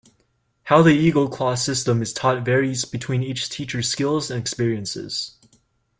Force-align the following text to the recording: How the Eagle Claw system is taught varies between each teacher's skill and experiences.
How 0.63 0.81
the 0.81 0.89
Eagle 0.93 1.29
Claw 1.29 1.53
system 1.53 2.01
is 2.01 2.11
taught 2.11 2.43
varies 2.43 2.85
between 2.85 3.21
each 3.21 3.49
teacher's 3.49 3.87
skill 3.87 4.17
and 4.17 4.31
experiences. 4.41 5.35